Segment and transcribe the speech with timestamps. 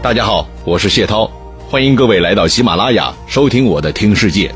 [0.00, 1.28] 大家好，我是谢涛，
[1.68, 4.48] 欢迎各位来到喜马拉雅收听我的《听世界》。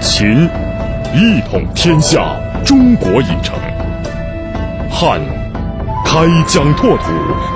[0.00, 0.48] 秦，
[1.12, 2.24] 一统天下，
[2.64, 3.56] 中国已成；
[4.88, 5.20] 汉，
[6.06, 7.10] 开疆拓土，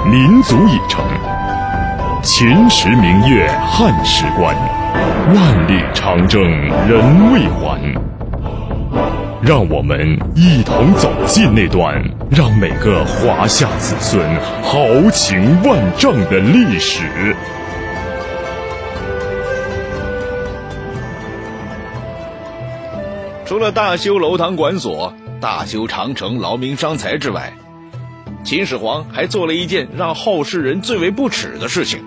[0.04, 1.04] 民族已成。
[2.20, 4.56] 秦时明月汉时关，
[5.36, 7.78] 万里长征人未还。
[9.40, 14.20] 让我们一同走进那段让每个华夏子孙
[14.64, 17.04] 豪情万丈的历史。
[23.46, 27.52] 除了大修楼堂馆所、大修长城劳民伤财之外，
[28.42, 32.00] 秦始皇还做了一件让后世人最为不耻的事情。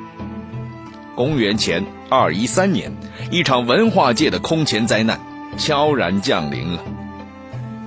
[1.16, 2.92] 公元前二一三年，
[3.32, 5.18] 一场文化界的空前灾难
[5.58, 6.80] 悄然降临了。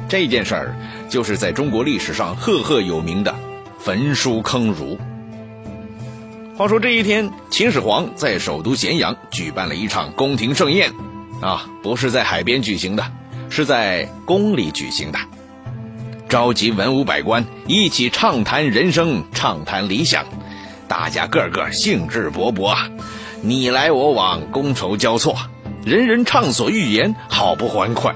[0.08, 0.76] 这件事儿
[1.08, 3.34] 就是在中国历史上赫赫有名的
[3.78, 4.98] 焚书坑儒。
[6.56, 10.92] 话说这一天，秦始皇在首都咸阳举办了一场宫廷盛宴，
[11.40, 13.04] 啊，不是在海边举行的，
[13.50, 15.18] 是在宫里举行的，
[16.28, 20.24] 召集文武百官一起畅谈人生，畅谈理想，
[20.86, 22.88] 大家个个兴致勃勃啊，
[23.42, 25.36] 你来我往，觥筹交错，
[25.84, 28.14] 人人畅所欲言，好不欢快。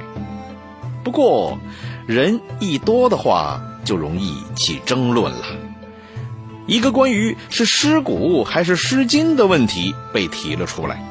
[1.08, 1.58] 不过，
[2.06, 5.46] 人一多的话，就容易起争论了。
[6.66, 11.02] 一个关于是尸骨还是诗经的问题被提了出来。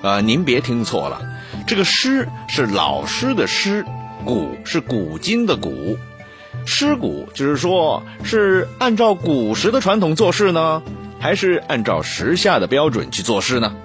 [0.00, 1.20] 啊，您别听错了，
[1.66, 3.84] 这个诗是老师的师，
[4.24, 5.98] 古是古今的古。
[6.64, 10.82] 尸骨就是说，是按照古时的传统做事呢，
[11.20, 13.76] 还是按照时下的标准去做事呢？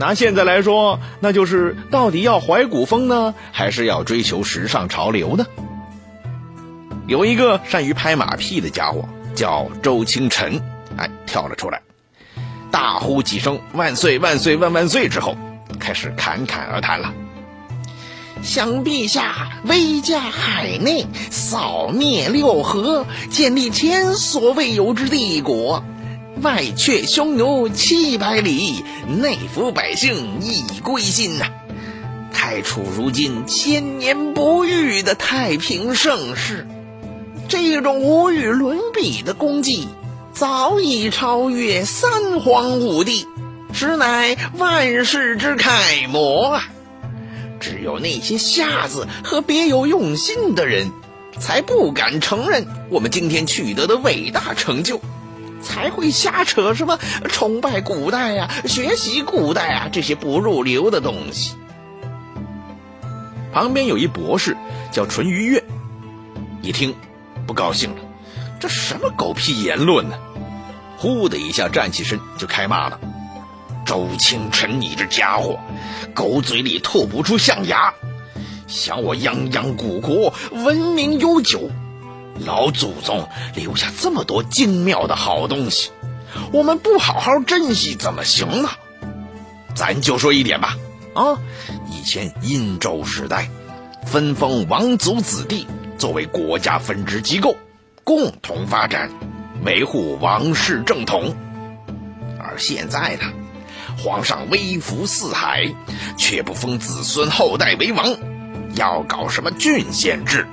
[0.00, 5.44] 拿现在来说，那就是到底要怀古风呢，还是要追求时尚潮流呢？
[7.06, 10.58] 有一个善于拍马屁的家伙叫周清晨，
[10.96, 11.82] 哎，跳了出来，
[12.70, 15.36] 大呼几声“万岁万岁万万岁”之后，
[15.78, 17.12] 开始侃侃而谈了。
[18.42, 25.84] 想陛下威驾海内，扫灭六合，建立前所未有之帝国。
[26.42, 31.44] 外阙匈奴七百里，内服百姓一归心呐！
[32.32, 36.66] 太初如今千年不遇的太平盛世，
[37.46, 39.86] 这种无与伦比的功绩，
[40.32, 43.26] 早已超越三皇五帝，
[43.74, 46.68] 实乃万世之楷模啊！
[47.60, 50.90] 只有那些瞎子和别有用心的人，
[51.38, 54.98] 才不敢承认我们今天取得的伟大成就。
[55.62, 56.98] 才会瞎扯什么
[57.28, 61.54] 崇拜古代呀、学习古代啊这些不入流的东西。
[63.52, 64.56] 旁边有一博士
[64.92, 65.64] 叫淳于越，
[66.62, 66.94] 一听
[67.46, 68.02] 不高兴了，
[68.60, 70.16] 这什么狗屁言论呢？
[70.96, 73.00] 呼的一下站起身就开骂了
[73.86, 75.58] ：“周清晨，你这家伙，
[76.14, 77.92] 狗嘴里吐不出象牙，
[78.66, 81.70] 想我泱泱古国文明悠久。”
[82.44, 85.90] 老祖宗留下这么多精妙的好东西，
[86.52, 88.68] 我们不好好珍惜怎么行呢？
[89.74, 90.76] 咱就说一点吧，
[91.14, 91.38] 啊，
[91.90, 93.48] 以前殷周时代，
[94.06, 97.56] 分封王族子弟作为国家分支机构，
[98.04, 99.10] 共同发展，
[99.64, 101.34] 维护王室正统。
[102.38, 103.32] 而现在呢，
[104.02, 105.72] 皇上威服四海，
[106.16, 108.16] 却不封子孙后代为王，
[108.74, 110.46] 要搞什么郡县制？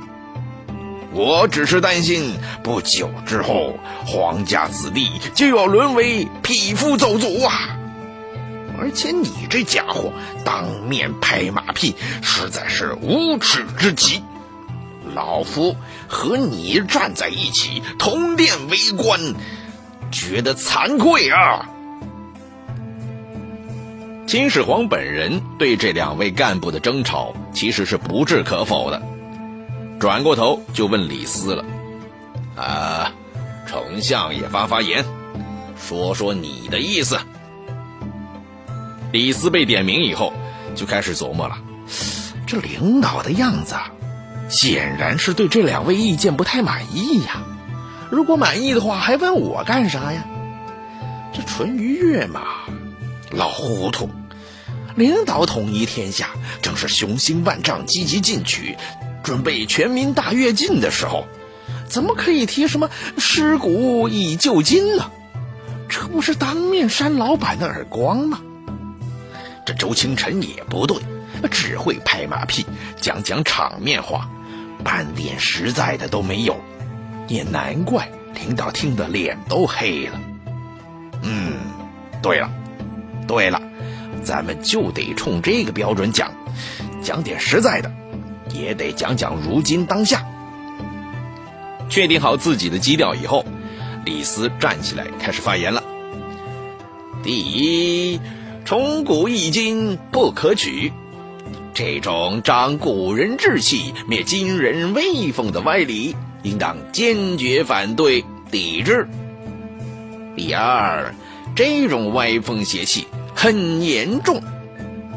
[1.11, 7.77] 我只是担心，不久之后，皇家子弟就要沦为匹夫走卒啊！
[8.79, 10.11] 而且你这家伙
[10.43, 14.21] 当面拍马屁，实在是无耻之极。
[15.15, 15.75] 老夫
[16.07, 19.19] 和你站在一起，同殿为官，
[20.11, 21.69] 觉得惭愧啊！
[24.27, 29.01] 秦始皇本人对这两位干部的争吵，其实是不置可否的。
[29.99, 31.65] 转过头就问李斯了
[32.55, 33.11] ：“啊，
[33.67, 35.03] 丞相也发发言，
[35.75, 37.19] 说说你的意思。”
[39.11, 40.33] 李斯被点名以后，
[40.75, 41.57] 就开始琢磨了：
[42.45, 43.75] 这领导的样子，
[44.49, 47.41] 显然是对这两位意见不太满意呀。
[48.11, 50.23] 如果满意的话，还问我干啥呀？
[51.33, 52.41] 这淳于越嘛，
[53.31, 54.09] 老糊涂。
[54.95, 56.29] 领导统一天下，
[56.61, 58.77] 正是雄心万丈、积极进取。
[59.27, 61.25] 准备全民大跃进的时候，
[61.85, 65.11] 怎么可以提什么尸骨以救今呢？
[65.89, 68.39] 这不是当面扇老板的耳光吗？
[69.65, 70.97] 这周清晨也不对，
[71.51, 72.65] 只会拍马屁，
[73.01, 74.29] 讲讲场面话，
[74.81, 76.55] 半点实在的都没有。
[77.27, 80.17] 也难怪领导听得脸都黑了。
[81.21, 81.57] 嗯，
[82.21, 82.49] 对了，
[83.27, 83.61] 对了，
[84.23, 86.31] 咱们就得冲这个标准讲，
[87.03, 87.91] 讲点实在的，
[88.53, 90.25] 也得讲讲如今当下。
[91.89, 93.45] 确定好自己的基调以后，
[94.05, 95.81] 李斯站起来开始发言了。
[97.23, 98.19] 第一，
[98.65, 100.91] 崇古易今不可取，
[101.73, 109.07] 这种长古人志气、灭今人威风的歪理，应当坚决反对抵制。
[110.35, 111.13] 第二，
[111.55, 114.41] 这种歪风邪气很严重，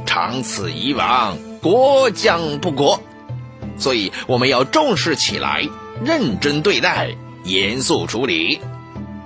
[0.07, 3.01] 长此以往，国将不国，
[3.81, 5.69] 所以我们要重视起来。
[6.03, 8.59] 认真对待，严肃处理，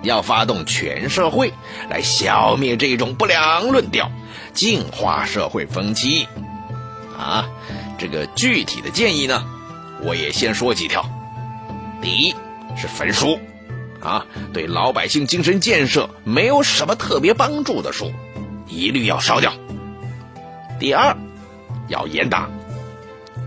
[0.02, 1.52] 要发动全社会
[1.88, 4.10] 来消灭这种不良论调，
[4.52, 6.26] 净化社会风气。
[7.16, 7.48] 啊，
[7.96, 9.44] 这个具体的建议呢，
[10.02, 11.08] 我也先说几条。
[12.02, 12.34] 第一
[12.76, 13.38] 是焚书，
[14.02, 18.10] 啊，对老百姓精神建设没有什么特别帮助的书，
[18.66, 19.52] 一律要烧掉。
[20.80, 21.16] 第二，
[21.86, 22.50] 要严打。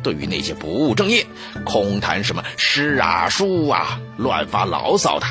[0.08, 1.28] 对于那些不务正业、
[1.66, 5.26] 空谈什么诗啊书啊、乱发牢骚的，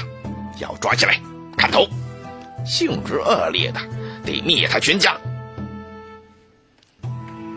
[0.58, 1.18] 要抓起来
[1.56, 1.86] 砍头；
[2.66, 3.80] 性质恶劣的，
[4.22, 5.16] 得灭他全家。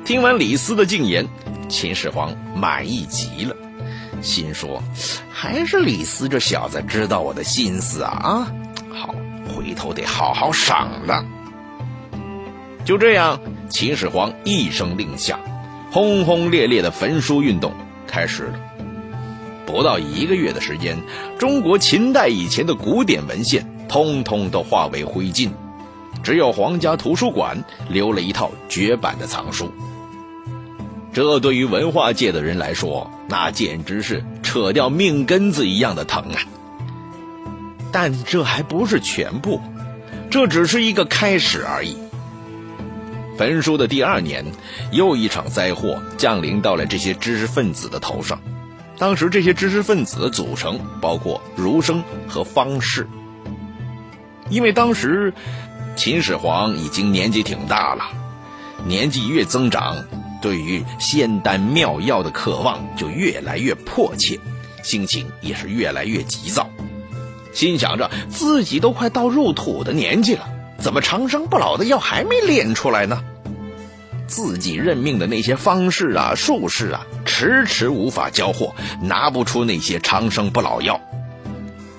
[0.05, 1.27] 听完李斯的进言，
[1.67, 3.53] 秦始皇满意极了，
[4.21, 4.81] 心说
[5.29, 8.11] ：“还是李斯这小子知道我的心思啊！
[8.23, 8.51] 啊，
[8.93, 9.13] 好，
[9.53, 11.21] 回头得好好赏他。”
[12.85, 13.37] 就这样，
[13.69, 15.37] 秦始皇一声令下。
[15.91, 17.73] 轰轰烈烈的焚书运动
[18.07, 18.59] 开始了。
[19.65, 20.97] 不到一个月的时间，
[21.37, 25.49] 中国秦代以前的古典文献通通都化为灰烬，
[26.23, 29.71] 只有皇家图书馆留了一套绝版的藏书。
[31.11, 36.41] 这对于文化界的人来说，那简直是扯掉命根子一样的疼啊！
[37.91, 39.59] 但这还不是全部，
[40.29, 41.97] 这只是一个开始而已。
[43.39, 44.45] 焚书的第二年，
[44.91, 48.37] 又一场灾祸降临到了这些知识分子的头上。
[48.97, 53.07] 当时这些知识分子的组成包括儒生和方士。
[54.49, 55.33] 因为当时
[55.95, 58.03] 秦始皇已经年纪挺大了，
[58.85, 60.03] 年纪越增长，
[60.41, 64.37] 对于仙丹妙药的渴望就越来越迫切，
[64.83, 66.69] 心情也是越来越急躁，
[67.53, 70.48] 心想着自己都快到入土的年纪了，
[70.79, 73.21] 怎么长生不老的药还没炼出来呢？
[74.27, 81.01] 自己任命的那些方士啊、术士啊，迟迟无法交货，拿不出那些长生不老药，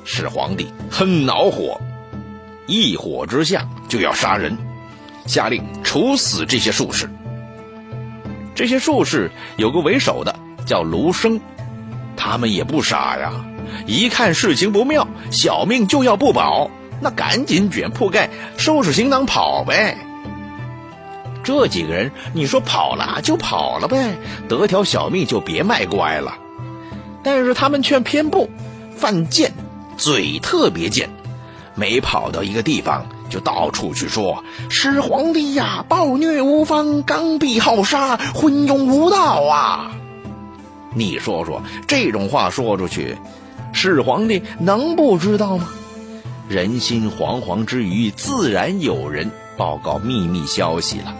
[0.04, 1.80] 始皇帝很恼火，
[2.66, 4.56] 一火之下就要杀人，
[5.26, 7.10] 下令处死这些术士。
[8.54, 10.34] 这些术士有个为首的
[10.64, 11.40] 叫卢生，
[12.16, 13.32] 他们也不傻呀，
[13.86, 19.96] 一看事情不妙，小命就要不保，那赶紧卷铺盖，收拾行囊跑呗。
[21.42, 24.18] 这几个人，你说跑了就跑了呗，
[24.48, 26.36] 得条小命就别卖乖了。
[27.22, 28.48] 但是他们却偏不，
[28.94, 29.52] 犯贱，
[29.96, 31.08] 嘴特别贱，
[31.74, 39.92] 每跑到一个地方就到处去说：“始皇帝呀，暴虐无方，刚愎好杀，昏庸无道啊！”
[40.94, 43.16] 你说说这种话说出去，
[43.72, 45.68] 始皇帝能不知道吗？
[46.50, 51.14] 人心惶惶之余，自然有人报告秘密消息了。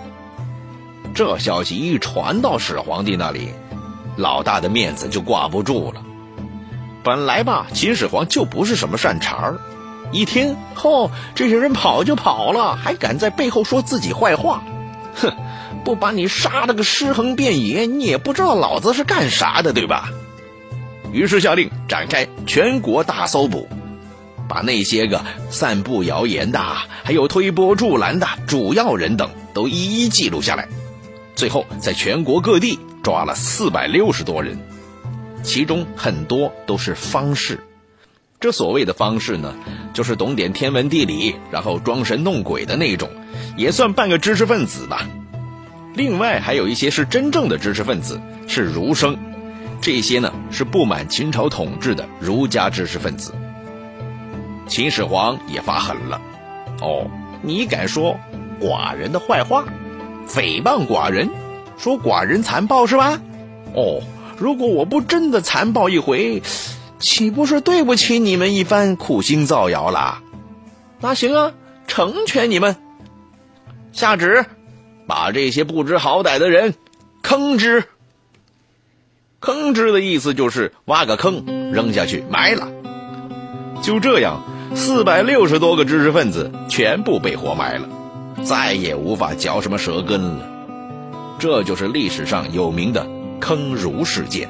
[1.15, 3.51] 这消息一传到始皇帝那里，
[4.17, 6.03] 老大的面子就挂不住了。
[7.05, 9.61] 本来吧，秦始皇就不是什么善茬儿，
[10.11, 14.65] 一听，吼，这些人跑就跑了，还敢在背后说自己坏话，
[15.15, 15.33] 哼，
[15.85, 20.09] 不把你杀了个尸横遍野，你也不知道老子是干啥的，对吧？
[21.13, 23.69] 于是下令展开全国大搜捕，
[24.51, 26.59] 把那些个散布谣言的，
[27.05, 30.69] 还有推波助澜的主要人等都一一记录下来。
[31.37, 34.59] 最后，在全国各地抓了四百六十多人，
[35.45, 37.61] 其中很多都是方士。
[38.41, 39.55] 这所谓的方士呢，
[39.95, 43.09] 就是懂点天文地理，然后装神弄鬼的那种，
[43.57, 45.09] 也算半个知识分子吧。
[45.95, 49.17] 另外，还有一些是真正的知识分子，是儒生。
[49.81, 53.33] 这些呢，是不满秦朝统治的儒家知识分子。
[54.71, 56.21] 秦始皇也发狠了，
[56.81, 57.05] 哦，
[57.43, 58.17] 你敢说
[58.61, 59.65] 寡人的坏话？
[60.29, 61.29] 诽谤寡人，
[61.77, 63.21] 说寡人残暴是吧？
[63.75, 64.01] 哦，
[64.39, 66.41] 如果我不真的残暴一回，
[67.01, 70.23] 岂不是对不起你们一番苦心造谣了？
[71.01, 71.53] 那行啊，
[71.89, 72.77] 成全你们。
[73.91, 74.47] 下旨，
[75.09, 76.75] 把这些不知好歹的人
[77.23, 77.83] 坑之。
[79.41, 82.69] 坑之的意思就是挖个坑扔下去埋了，
[83.83, 87.89] 就这样，四百六十多个知识分子全部被活埋了，
[88.45, 90.49] 再也无法嚼什么舌根了。
[91.39, 93.07] 这就是历史上有名的
[93.41, 94.49] 坑儒事件。